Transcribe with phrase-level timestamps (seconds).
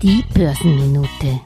[0.00, 1.40] Die Börsenminute.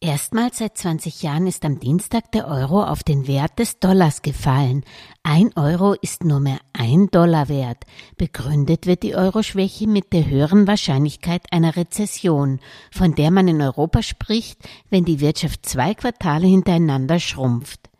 [0.00, 4.82] Erstmals seit 20 Jahren ist am Dienstag der Euro auf den Wert des Dollars gefallen.
[5.22, 7.84] Ein Euro ist nur mehr ein Dollar wert.
[8.16, 12.58] Begründet wird die Euroschwäche mit der höheren Wahrscheinlichkeit einer Rezession,
[12.90, 14.58] von der man in Europa spricht,
[14.88, 17.91] wenn die Wirtschaft zwei Quartale hintereinander schrumpft.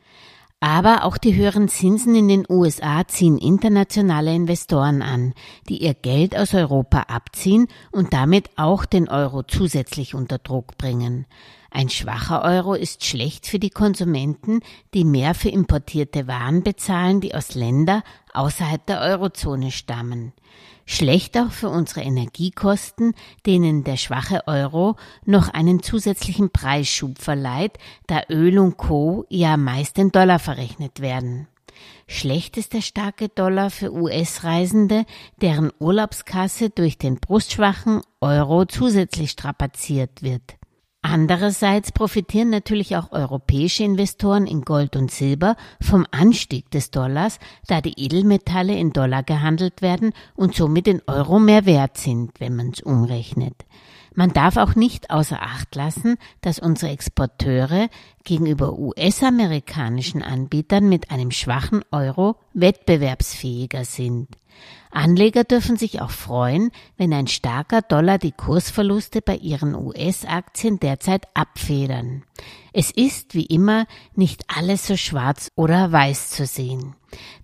[0.63, 5.35] Aber auch die höheren Zinsen in den USA ziehen internationale Investoren an,
[5.69, 11.27] die ihr Geld aus Europa abziehen und damit auch den Euro zusätzlich unter Druck bringen.
[11.75, 14.61] Ein schwacher Euro ist schlecht für die Konsumenten,
[14.93, 18.03] die mehr für importierte Waren bezahlen, die aus Länder
[18.35, 20.35] außerhalb der Eurozone stammen.
[20.85, 23.15] Schlecht auch für unsere Energiekosten,
[23.47, 29.25] denen der schwache Euro noch einen zusätzlichen Preisschub verleiht, da Öl und Co.
[29.31, 31.49] ja meist in Dollar verrechnet werden.
[32.07, 35.07] Schlecht ist der starke Dollar für US-Reisende,
[35.41, 40.59] deren Urlaubskasse durch den brustschwachen Euro zusätzlich strapaziert wird.
[41.05, 47.81] Andererseits profitieren natürlich auch europäische Investoren in Gold und Silber vom Anstieg des Dollars, da
[47.81, 52.71] die Edelmetalle in Dollar gehandelt werden und somit in Euro mehr wert sind, wenn man
[52.71, 53.65] es umrechnet.
[54.15, 57.89] Man darf auch nicht außer Acht lassen, dass unsere Exporteure
[58.25, 64.29] gegenüber US-amerikanischen Anbietern mit einem schwachen Euro wettbewerbsfähiger sind.
[64.91, 71.27] Anleger dürfen sich auch freuen, wenn ein starker Dollar die Kursverluste bei ihren US-Aktien derzeit
[71.35, 72.25] abfedern.
[72.75, 76.95] Es ist, wie immer, nicht alles so schwarz oder weiß zu sehen.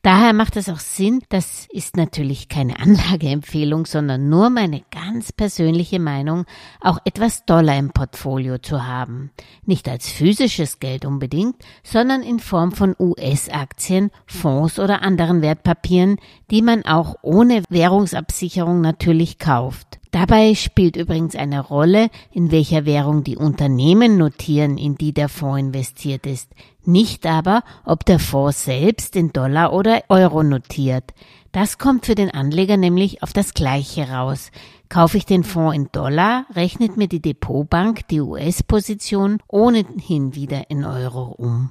[0.02, 5.98] Daher macht es auch Sinn, das ist natürlich keine Anlageempfehlung, sondern nur meine ganz persönliche
[5.98, 6.44] Meinung,
[6.80, 9.30] auch etwas Dollar im Portfolio zu haben.
[9.64, 16.16] Nicht als physisches Geld unbedingt, sondern in Form von US-Aktien, Fonds oder anderen Wertpapieren,
[16.50, 19.97] die man auch ohne Währungsabsicherung natürlich kauft.
[20.11, 25.61] Dabei spielt übrigens eine Rolle, in welcher Währung die Unternehmen notieren, in die der Fonds
[25.61, 26.51] investiert ist,
[26.85, 31.13] nicht aber, ob der Fonds selbst in Dollar oder Euro notiert.
[31.52, 34.51] Das kommt für den Anleger nämlich auf das Gleiche raus.
[34.89, 40.85] Kaufe ich den Fonds in Dollar, rechnet mir die Depotbank die US-Position ohnehin wieder in
[40.85, 41.70] Euro um.